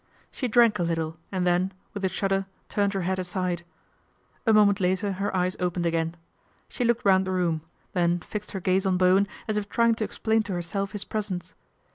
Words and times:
She 0.31 0.47
drank 0.47 0.79
a 0.79 0.81
little 0.81 1.17
and 1.31 1.45
then, 1.45 1.73
with 1.93 2.03
a 2.03 2.09
shudder, 2.09 2.47
turned 2.69 2.93
her 2.93 3.03
head 3.03 3.19
aside. 3.19 3.61
A 4.47 4.51
moment 4.51 4.79
later 4.79 5.11
her 5.11 5.35
eyes 5.37 5.55
opened 5.59 5.85
again. 5.85 6.15
She 6.67 6.83
looked 6.83 7.05
round 7.05 7.27
the 7.27 7.31
room, 7.31 7.61
then 7.93 8.19
fixed 8.21 8.49
her 8.53 8.59
gaze 8.59 8.87
on 8.87 8.97
Bowen 8.97 9.27
as 9.47 9.57
if 9.57 9.69
trying 9.69 9.93
to 9.93 10.03
explain 10.03 10.41
to 10.41 10.53
herself 10.53 10.93
his 10.93 11.03
presence. 11.03 11.53